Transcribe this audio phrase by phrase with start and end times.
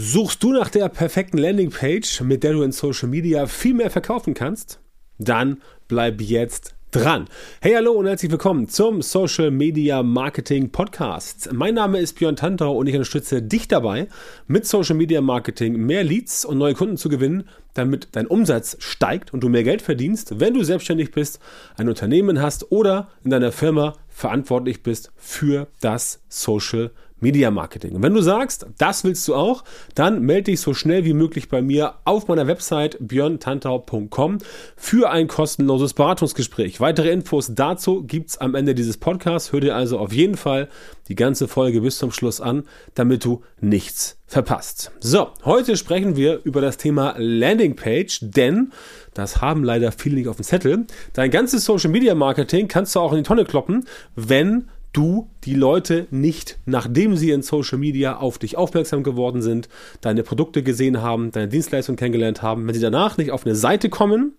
[0.00, 4.32] Suchst du nach der perfekten Landingpage, mit der du in Social Media viel mehr verkaufen
[4.32, 4.78] kannst?
[5.18, 7.24] Dann bleib jetzt dran.
[7.60, 11.52] Hey, hallo und herzlich willkommen zum Social Media Marketing Podcast.
[11.52, 14.06] Mein Name ist Björn Tantau und ich unterstütze dich dabei,
[14.46, 19.34] mit Social Media Marketing mehr Leads und neue Kunden zu gewinnen, damit dein Umsatz steigt
[19.34, 21.40] und du mehr Geld verdienst, wenn du selbstständig bist,
[21.76, 26.90] ein Unternehmen hast oder in deiner Firma verantwortlich bist für das Social
[27.20, 27.94] Media Marketing.
[27.94, 29.62] Und wenn du sagst, das willst du auch,
[29.94, 34.38] dann melde dich so schnell wie möglich bei mir auf meiner Website björntantau.com
[34.76, 36.80] für ein kostenloses Beratungsgespräch.
[36.80, 39.52] Weitere Infos dazu gibt's am Ende dieses Podcasts.
[39.52, 40.68] Hör dir also auf jeden Fall
[41.06, 42.64] die ganze Folge bis zum Schluss an,
[42.94, 44.92] damit du nichts verpasst.
[45.00, 48.72] So, heute sprechen wir über das Thema Landingpage, denn
[49.14, 50.86] das haben leider viele nicht auf dem Zettel.
[51.14, 55.54] Dein ganzes Social Media Marketing kannst du auch in die Tonne kloppen, wenn du die
[55.54, 59.68] Leute nicht, nachdem sie in Social Media auf dich aufmerksam geworden sind,
[60.02, 63.88] deine Produkte gesehen haben, deine Dienstleistung kennengelernt haben, wenn sie danach nicht auf eine Seite
[63.88, 64.34] kommen,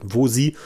[0.00, 0.56] wo sie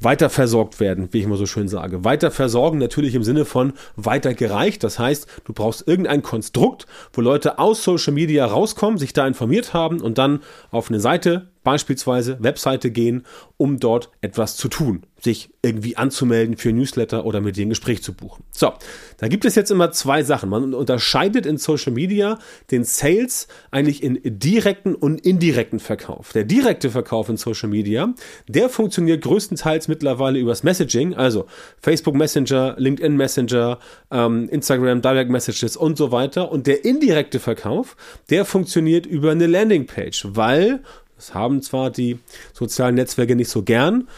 [0.00, 2.04] weiter versorgt werden, wie ich immer so schön sage.
[2.04, 4.82] Weiter versorgen natürlich im Sinne von weiter gereicht.
[4.82, 9.74] Das heißt, du brauchst irgendein Konstrukt, wo Leute aus Social Media rauskommen, sich da informiert
[9.74, 13.24] haben und dann auf eine Seite beispielsweise Webseite gehen,
[13.56, 18.02] um dort etwas zu tun, sich irgendwie anzumelden für Newsletter oder mit dir ein Gespräch
[18.02, 18.44] zu buchen.
[18.50, 18.72] So,
[19.18, 20.48] da gibt es jetzt immer zwei Sachen.
[20.48, 22.38] Man unterscheidet in Social Media
[22.70, 26.32] den Sales eigentlich in direkten und indirekten Verkauf.
[26.32, 28.14] Der direkte Verkauf in Social Media,
[28.48, 31.46] der funktioniert größtenteils mittlerweile übers Messaging, also
[31.80, 33.78] Facebook Messenger, LinkedIn Messenger,
[34.10, 36.50] ähm, Instagram Direct Messages und so weiter.
[36.50, 37.96] Und der indirekte Verkauf,
[38.30, 40.80] der funktioniert über eine Landingpage, weil
[41.20, 42.18] das haben zwar die
[42.54, 44.08] sozialen Netzwerke nicht so gern.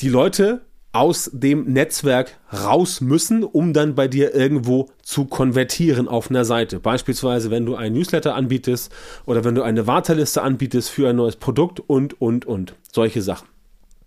[0.00, 6.30] Die Leute aus dem Netzwerk raus müssen, um dann bei dir irgendwo zu konvertieren auf
[6.30, 6.80] einer Seite.
[6.80, 8.90] Beispielsweise, wenn du einen Newsletter anbietest
[9.26, 12.74] oder wenn du eine Warteliste anbietest für ein neues Produkt und, und, und.
[12.90, 13.46] Solche Sachen.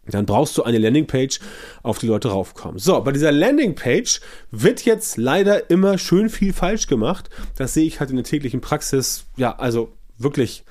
[0.08, 1.40] Dann brauchst du eine Landingpage,
[1.84, 2.80] auf die Leute raufkommen.
[2.80, 7.30] So, bei dieser Landingpage wird jetzt leider immer schön viel falsch gemacht.
[7.58, 10.64] Das sehe ich halt in der täglichen Praxis, ja, also wirklich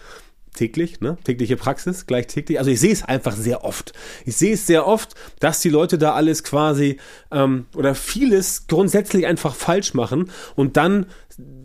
[0.55, 1.17] täglich, ne?
[1.25, 2.59] tägliche Praxis, gleich täglich.
[2.59, 3.93] Also ich sehe es einfach sehr oft.
[4.25, 6.99] Ich sehe es sehr oft, dass die Leute da alles quasi
[7.31, 11.07] ähm, oder vieles grundsätzlich einfach falsch machen und dann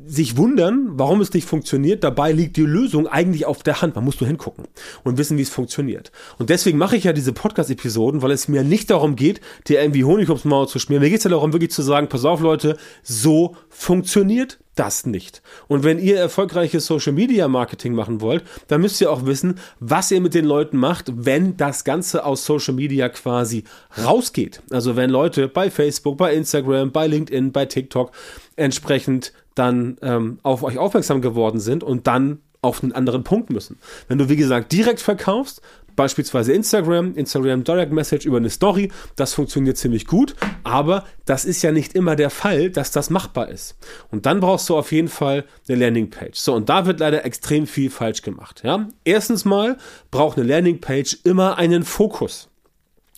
[0.08, 2.04] sich wundern, warum es nicht funktioniert.
[2.04, 3.96] Dabei liegt die Lösung eigentlich auf der Hand.
[3.96, 4.66] Man muss nur hingucken
[5.04, 6.12] und wissen, wie es funktioniert.
[6.38, 10.04] Und deswegen mache ich ja diese Podcast-Episoden, weil es mir nicht darum geht, dir irgendwie
[10.04, 11.04] Honig ums Maul zu schmieren.
[11.04, 15.42] Mir geht es ja darum, wirklich zu sagen, pass auf Leute, so funktioniert das nicht.
[15.68, 20.12] Und wenn ihr erfolgreiches Social Media Marketing machen wollt, dann müsst ihr auch wissen, was
[20.12, 23.64] ihr mit den Leuten macht, wenn das Ganze aus Social Media quasi
[24.04, 24.62] rausgeht.
[24.70, 28.12] Also wenn Leute bei Facebook, bei Instagram, bei LinkedIn, bei TikTok
[28.56, 33.78] entsprechend dann ähm, auf euch aufmerksam geworden sind und dann auf einen anderen Punkt müssen.
[34.08, 35.62] Wenn du, wie gesagt, direkt verkaufst,
[35.96, 41.62] beispielsweise Instagram, Instagram Direct Message über eine Story, das funktioniert ziemlich gut, aber das ist
[41.64, 43.76] ja nicht immer der Fall, dass das machbar ist.
[44.12, 46.38] Und dann brauchst du auf jeden Fall eine Landingpage.
[46.38, 48.62] So, und da wird leider extrem viel falsch gemacht.
[48.64, 48.88] Ja?
[49.04, 49.78] Erstens mal
[50.12, 52.50] braucht eine Landingpage immer einen Fokus.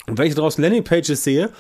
[0.08, 1.52] Und wenn ich draußen Landingpages sehe,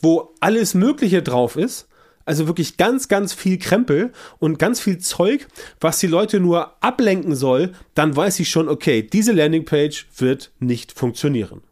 [0.00, 1.88] wo alles Mögliche drauf ist,
[2.24, 5.46] also wirklich ganz, ganz viel Krempel und ganz viel Zeug,
[5.80, 10.92] was die Leute nur ablenken soll, dann weiß ich schon, okay, diese Landingpage wird nicht
[10.92, 11.62] funktionieren.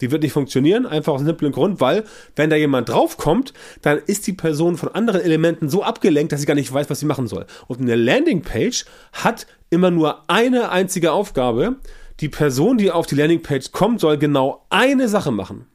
[0.00, 3.52] Die wird nicht funktionieren, einfach aus einem simplen Grund, weil wenn da jemand draufkommt,
[3.82, 7.00] dann ist die Person von anderen Elementen so abgelenkt, dass sie gar nicht weiß, was
[7.00, 7.46] sie machen soll.
[7.66, 11.76] Und eine Landingpage hat immer nur eine einzige Aufgabe.
[12.20, 15.66] Die Person, die auf die Landingpage kommt, soll genau eine Sache machen.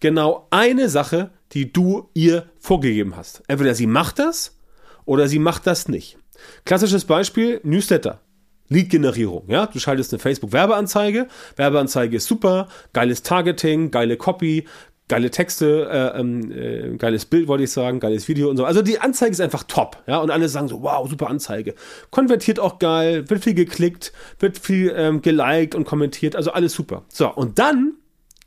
[0.00, 3.42] Genau eine Sache, die du ihr vorgegeben hast.
[3.48, 4.58] Entweder sie macht das
[5.04, 6.18] oder sie macht das nicht.
[6.64, 8.20] Klassisches Beispiel, Newsletter.
[8.68, 14.64] Lead-Generierung, ja, du schaltest eine Facebook-Werbeanzeige, Werbeanzeige ist super, geiles Targeting, geile Copy,
[15.06, 18.64] geile Texte, äh, ähm, äh, geiles Bild wollte ich sagen, geiles Video und so.
[18.64, 21.74] Also die Anzeige ist einfach top, ja, und alle sagen so, wow, super Anzeige.
[22.10, 27.04] Konvertiert auch geil, wird viel geklickt, wird viel ähm, geliked und kommentiert, also alles super.
[27.08, 27.94] So, und dann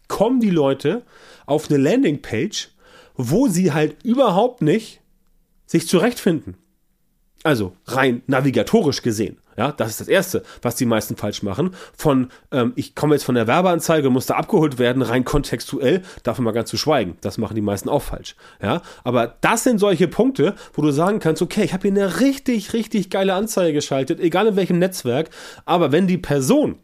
[0.07, 1.04] kommen die Leute
[1.45, 2.69] auf eine Landingpage
[3.18, 5.01] wo sie halt überhaupt nicht
[5.65, 6.56] sich zurechtfinden.
[7.44, 9.38] Also rein navigatorisch gesehen.
[9.57, 11.71] Ja, das ist das Erste, was die meisten falsch machen.
[11.95, 16.45] Von, ähm, ich komme jetzt von der Werbeanzeige, muss da abgeholt werden, rein kontextuell, davon
[16.45, 17.18] mal ganz zu schweigen.
[17.21, 18.36] Das machen die meisten auch falsch.
[18.62, 22.19] Ja, aber das sind solche Punkte, wo du sagen kannst, okay, ich habe hier eine
[22.19, 25.31] richtig, richtig geile Anzeige geschaltet, egal in welchem Netzwerk,
[25.65, 26.77] aber wenn die Person,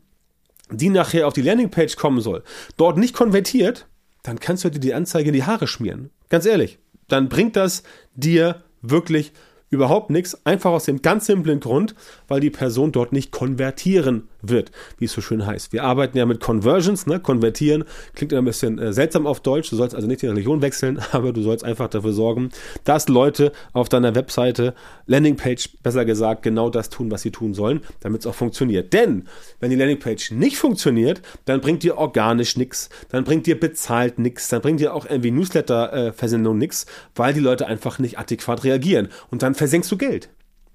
[0.77, 2.43] die nachher auf die Landingpage kommen soll,
[2.77, 3.87] dort nicht konvertiert,
[4.23, 6.09] dann kannst du dir die Anzeige in die Haare schmieren.
[6.29, 7.83] Ganz ehrlich, dann bringt das
[8.15, 9.33] dir wirklich
[9.73, 10.45] Überhaupt nichts.
[10.45, 11.95] Einfach aus dem ganz simplen Grund,
[12.27, 15.73] weil die Person dort nicht konvertieren wird, wie es so schön heißt.
[15.73, 17.19] Wir arbeiten ja mit Conversions, ne?
[17.19, 19.69] Konvertieren klingt ein bisschen äh, seltsam auf Deutsch.
[19.69, 22.49] Du sollst also nicht die Religion wechseln, aber du sollst einfach dafür sorgen,
[22.83, 24.75] dass Leute auf deiner Webseite,
[25.07, 28.93] Landingpage besser gesagt, genau das tun, was sie tun sollen, damit es auch funktioniert.
[28.93, 29.27] Denn
[29.59, 34.49] wenn die Landingpage nicht funktioniert, dann bringt dir organisch nichts, dann bringt dir bezahlt nichts,
[34.49, 36.85] dann bringt dir auch irgendwie Newsletter-Versendung äh, nichts,
[37.15, 39.09] weil die Leute einfach nicht adäquat reagieren.
[39.31, 40.29] Und dann versenkst du Geld.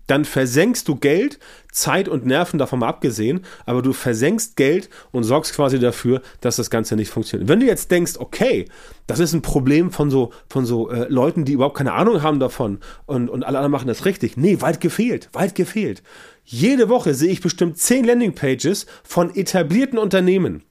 [0.09, 1.39] Dann versenkst du Geld,
[1.71, 6.57] Zeit und Nerven davon mal abgesehen, aber du versenkst Geld und sorgst quasi dafür, dass
[6.57, 7.49] das Ganze nicht funktioniert.
[7.49, 8.65] Wenn du jetzt denkst, okay,
[9.07, 12.41] das ist ein Problem von so, von so äh, Leuten, die überhaupt keine Ahnung haben
[12.41, 14.37] davon und, und alle anderen machen das richtig.
[14.37, 16.03] Nee, weit gefehlt, weit gefehlt.
[16.43, 20.63] Jede Woche sehe ich bestimmt zehn Landingpages von etablierten Unternehmen.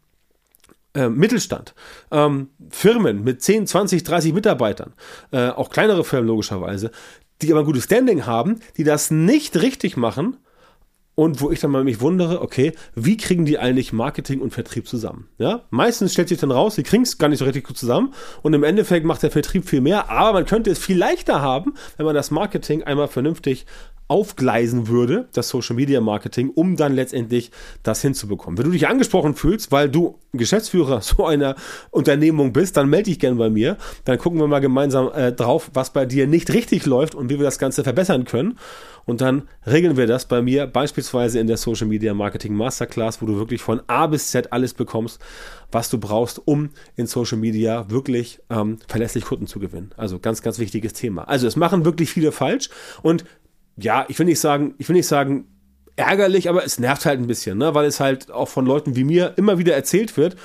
[0.96, 1.76] Äh, Mittelstand,
[2.10, 4.94] ähm, Firmen mit 10, 20, 30 Mitarbeitern,
[5.32, 6.90] äh, auch kleinere Firmen logischerweise,
[7.42, 10.38] die aber ein gutes Standing haben, die das nicht richtig machen
[11.16, 14.88] und wo ich dann mal mich wundere, okay, wie kriegen die eigentlich Marketing und Vertrieb
[14.88, 15.28] zusammen?
[15.40, 18.14] Ja, meistens stellt sich dann raus, sie kriegen es gar nicht so richtig gut zusammen
[18.44, 21.74] und im Endeffekt macht der Vertrieb viel mehr, aber man könnte es viel leichter haben,
[21.98, 23.66] wenn man das Marketing einmal vernünftig
[24.08, 27.52] aufgleisen würde, das Social Media Marketing, um dann letztendlich
[27.84, 28.58] das hinzubekommen.
[28.58, 31.56] Wenn du dich angesprochen fühlst, weil du Geschäftsführer so einer
[31.92, 33.78] Unternehmung bist, dann melde dich gerne bei mir.
[34.06, 37.38] Dann gucken wir mal gemeinsam äh, drauf, was bei dir nicht richtig läuft und wie
[37.38, 38.58] wir das Ganze verbessern können.
[39.06, 43.26] Und dann regeln wir das bei mir beispielsweise in der Social Media Marketing Masterclass, wo
[43.26, 45.22] du wirklich von A bis Z alles bekommst,
[45.72, 49.92] was du brauchst, um in Social Media wirklich ähm, verlässlich Kunden zu gewinnen.
[49.96, 51.24] Also ganz, ganz wichtiges Thema.
[51.24, 52.70] Also es machen wirklich viele falsch
[53.02, 53.24] und
[53.78, 55.46] ja, ich will nicht sagen, ich will nicht sagen
[55.96, 57.74] ärgerlich, aber es nervt halt ein bisschen, ne?
[57.74, 60.36] weil es halt auch von Leuten wie mir immer wieder erzählt wird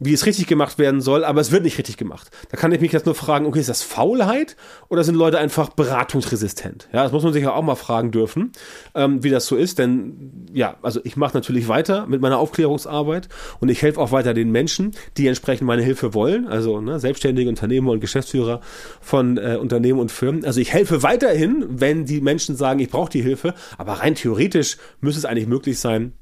[0.00, 2.30] wie es richtig gemacht werden soll, aber es wird nicht richtig gemacht.
[2.50, 4.56] Da kann ich mich jetzt nur fragen, okay, ist das Faulheit
[4.88, 6.88] oder sind Leute einfach beratungsresistent?
[6.92, 8.52] Ja, das muss man sich ja auch mal fragen dürfen,
[8.94, 13.28] ähm, wie das so ist, denn ja, also ich mache natürlich weiter mit meiner Aufklärungsarbeit
[13.60, 17.48] und ich helfe auch weiter den Menschen, die entsprechend meine Hilfe wollen, also ne, selbstständige
[17.48, 18.60] Unternehmer und Geschäftsführer
[19.00, 20.44] von äh, Unternehmen und Firmen.
[20.44, 24.76] Also ich helfe weiterhin, wenn die Menschen sagen, ich brauche die Hilfe, aber rein theoretisch
[25.00, 26.12] müsste es eigentlich möglich sein,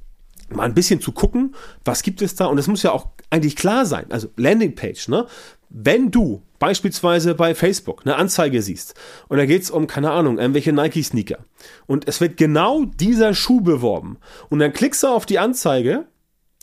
[0.48, 1.54] mal ein bisschen zu gucken,
[1.84, 5.26] was gibt es da und es muss ja auch eigentlich klar sein, also Landingpage, ne?
[5.68, 8.94] Wenn du beispielsweise bei Facebook eine Anzeige siehst
[9.28, 11.38] und da geht es um, keine Ahnung, irgendwelche Nike-Sneaker
[11.86, 16.06] und es wird genau dieser Schuh beworben und dann klickst du auf die Anzeige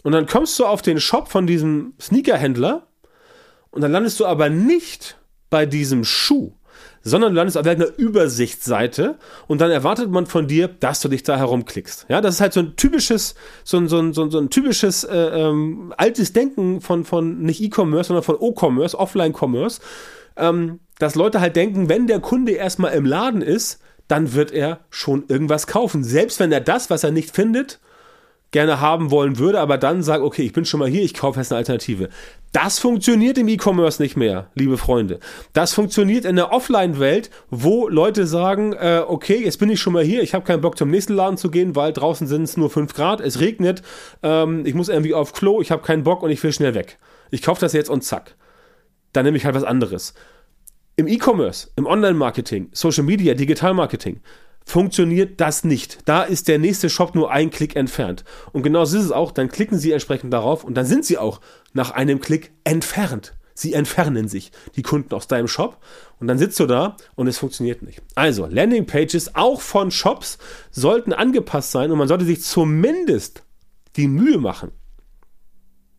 [0.03, 2.87] und dann kommst du auf den Shop von diesem Sneakerhändler
[3.71, 5.17] und dann landest du aber nicht
[5.49, 6.53] bei diesem Schuh,
[7.01, 9.15] sondern du landest auf einer Übersichtsseite
[9.47, 12.05] und dann erwartet man von dir, dass du dich da herumklickst.
[12.09, 14.49] Ja, das ist halt so ein typisches, so ein, so ein, so ein, so ein
[14.49, 19.81] typisches äh, ähm, altes Denken von, von nicht E-Commerce, sondern von O-Commerce, Offline-Commerce,
[20.37, 24.79] ähm, dass Leute halt denken, wenn der Kunde erstmal im Laden ist, dann wird er
[24.89, 26.03] schon irgendwas kaufen.
[26.03, 27.79] Selbst wenn er das, was er nicht findet,
[28.53, 31.39] gerne haben wollen würde, aber dann sagt, okay, ich bin schon mal hier, ich kaufe
[31.39, 32.07] jetzt eine Alternative.
[32.53, 35.19] Das funktioniert im E-Commerce nicht mehr, liebe Freunde.
[35.53, 40.03] Das funktioniert in der Offline-Welt, wo Leute sagen, äh, okay, jetzt bin ich schon mal
[40.03, 42.69] hier, ich habe keinen Bock zum nächsten Laden zu gehen, weil draußen sind es nur
[42.69, 43.81] 5 Grad, es regnet,
[44.21, 46.99] ähm, ich muss irgendwie auf Klo, ich habe keinen Bock und ich will schnell weg.
[47.31, 48.35] Ich kaufe das jetzt und zack.
[49.11, 50.13] Dann nehme ich halt was anderes.
[50.95, 54.21] Im E-Commerce, im Online-Marketing, Social Media, Digital-Marketing
[54.65, 55.99] funktioniert das nicht.
[56.05, 58.23] Da ist der nächste Shop nur ein Klick entfernt.
[58.51, 61.17] Und genau so ist es auch, dann klicken Sie entsprechend darauf und dann sind Sie
[61.17, 61.41] auch
[61.73, 63.33] nach einem Klick entfernt.
[63.55, 65.77] Sie entfernen sich, die Kunden aus deinem Shop
[66.19, 68.01] und dann sitzt du da und es funktioniert nicht.
[68.15, 70.39] Also, Landingpages auch von Shops
[70.71, 73.43] sollten angepasst sein und man sollte sich zumindest
[73.95, 74.71] die Mühe machen,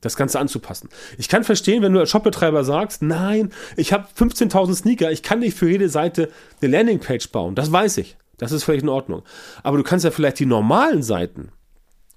[0.00, 0.88] das Ganze anzupassen.
[1.16, 5.38] Ich kann verstehen, wenn du als Shopbetreiber sagst, nein, ich habe 15.000 Sneaker, ich kann
[5.38, 6.30] nicht für jede Seite
[6.60, 7.54] eine Landingpage bauen.
[7.54, 8.16] Das weiß ich.
[8.38, 9.22] Das ist völlig in Ordnung.
[9.62, 11.50] Aber du kannst ja vielleicht die normalen Seiten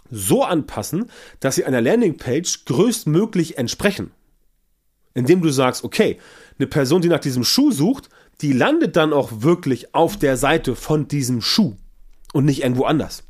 [0.09, 1.09] so anpassen,
[1.39, 4.11] dass sie einer Landingpage größtmöglich entsprechen.
[5.13, 6.19] Indem du sagst, okay,
[6.57, 8.09] eine Person, die nach diesem Schuh sucht,
[8.41, 11.75] die landet dann auch wirklich auf der Seite von diesem Schuh
[12.33, 13.23] und nicht irgendwo anders.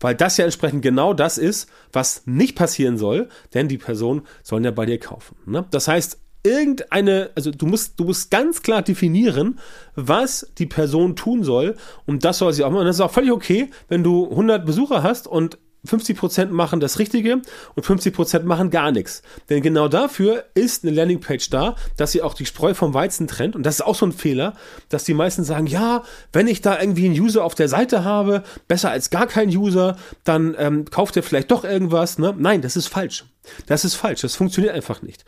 [0.00, 4.64] Weil das ja entsprechend genau das ist, was nicht passieren soll, denn die Person soll
[4.64, 5.36] ja bei dir kaufen.
[5.46, 5.66] Ne?
[5.70, 9.58] Das heißt, irgendeine, also du musst, du musst ganz klar definieren,
[9.94, 11.76] was die Person tun soll
[12.06, 12.80] und das soll sie auch machen.
[12.80, 16.98] Und das ist auch völlig okay, wenn du 100 Besucher hast und 50% machen das
[16.98, 17.40] Richtige
[17.74, 19.22] und 50% machen gar nichts.
[19.48, 23.56] Denn genau dafür ist eine Landingpage da, dass sie auch die Spreu vom Weizen trennt.
[23.56, 24.54] Und das ist auch so ein Fehler,
[24.88, 28.42] dass die meisten sagen, ja, wenn ich da irgendwie einen User auf der Seite habe,
[28.68, 32.18] besser als gar kein User, dann ähm, kauft er vielleicht doch irgendwas.
[32.18, 32.34] Ne?
[32.36, 33.24] Nein, das ist falsch.
[33.66, 34.22] Das ist falsch.
[34.22, 35.24] Das funktioniert einfach nicht.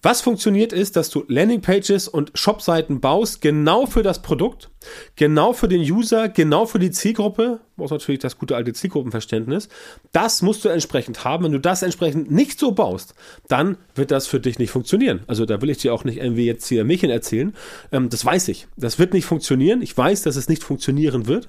[0.00, 4.70] Was funktioniert ist, dass du Landingpages und Shopseiten baust, genau für das Produkt,
[5.16, 9.68] Genau für den User, genau für die Zielgruppe, brauchst natürlich das gute alte Zielgruppenverständnis.
[10.12, 11.44] Das musst du entsprechend haben.
[11.44, 13.14] Wenn du das entsprechend nicht so baust,
[13.48, 15.20] dann wird das für dich nicht funktionieren.
[15.26, 17.54] Also da will ich dir auch nicht irgendwie jetzt hier Märchen erzählen.
[17.92, 18.66] Ähm, das weiß ich.
[18.76, 19.80] Das wird nicht funktionieren.
[19.80, 21.48] Ich weiß, dass es nicht funktionieren wird.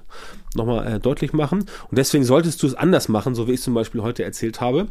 [0.56, 1.60] Nochmal äh, deutlich machen.
[1.60, 4.88] Und deswegen solltest du es anders machen, so wie ich zum Beispiel heute erzählt habe.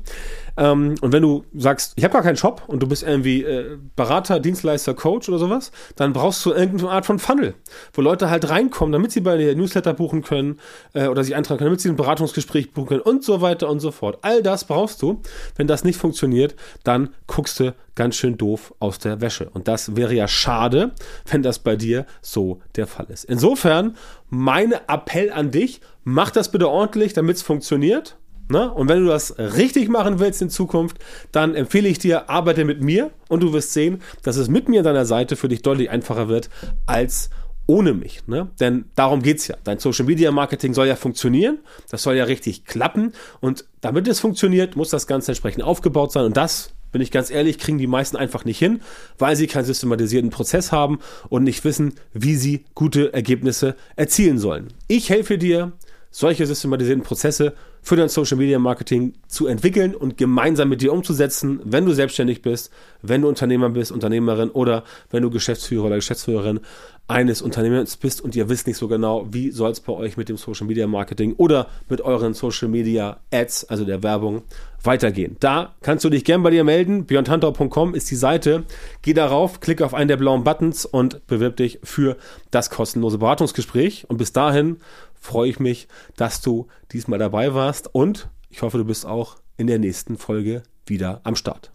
[0.58, 3.78] Ähm, und wenn du sagst, ich habe gar keinen Shop und du bist irgendwie äh,
[3.96, 7.56] Berater, Dienstleister, Coach oder sowas, dann brauchst du irgendeine Art von Funnel,
[7.94, 10.60] wo Leute halt reinkommen, damit sie bei dir Newsletter buchen können
[10.94, 13.80] äh, oder sich eintragen können, damit sie ein Beratungsgespräch buchen können und so weiter und
[13.80, 14.20] so fort.
[14.22, 15.22] All das brauchst du.
[15.56, 19.50] Wenn das nicht funktioniert, dann guckst du ganz schön doof aus der Wäsche.
[19.50, 20.92] Und das wäre ja schade,
[21.30, 23.26] wenn das bei dir so der Fall ist.
[23.26, 23.98] Insofern,
[24.30, 28.16] mein Appell an dich, mach das bitte ordentlich, damit es funktioniert.
[28.52, 28.72] Ne?
[28.72, 30.98] Und wenn du das richtig machen willst in Zukunft,
[31.32, 34.80] dann empfehle ich dir, arbeite mit mir und du wirst sehen, dass es mit mir
[34.80, 36.50] an deiner Seite für dich deutlich einfacher wird
[36.88, 37.30] als
[37.70, 38.26] ohne mich.
[38.26, 38.50] Ne?
[38.60, 39.56] Denn darum geht es ja.
[39.64, 41.60] Dein Social Media Marketing soll ja funktionieren,
[41.92, 43.14] das soll ja richtig klappen.
[43.42, 46.26] Und damit es funktioniert, muss das Ganze entsprechend aufgebaut sein.
[46.26, 48.82] Und das, bin ich ganz ehrlich, kriegen die meisten einfach nicht hin,
[49.20, 50.98] weil sie keinen systematisierten Prozess haben
[51.30, 54.70] und nicht wissen, wie sie gute Ergebnisse erzielen sollen.
[54.88, 55.74] Ich helfe dir,
[56.12, 61.60] solche systematisierten Prozesse für dein Social Media Marketing zu entwickeln und gemeinsam mit dir umzusetzen,
[61.64, 62.72] wenn du selbstständig bist,
[63.02, 66.62] wenn du Unternehmer bist, Unternehmerin oder wenn du Geschäftsführer oder Geschäftsführerin
[67.10, 70.30] eines Unternehmens bist und ihr wisst nicht so genau, wie soll es bei euch mit
[70.30, 74.44] dem Social Media Marketing oder mit euren Social Media Ads, also der Werbung,
[74.84, 75.36] weitergehen.
[75.40, 77.06] Da kannst du dich gern bei dir melden.
[77.06, 78.64] björnhunter.com ist die Seite.
[79.02, 82.16] Geh darauf, klick auf einen der blauen Buttons und bewirb dich für
[82.52, 84.06] das kostenlose Beratungsgespräch.
[84.08, 84.78] Und bis dahin
[85.16, 89.68] freue ich mich, dass du diesmal dabei warst und ich hoffe, du bist auch in
[89.68, 91.72] der nächsten Folge wieder am Start.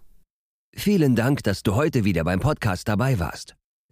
[0.76, 3.55] Vielen Dank, dass du heute wieder beim Podcast dabei warst.